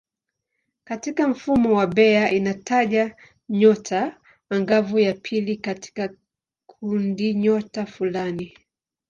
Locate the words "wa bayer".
1.77-2.33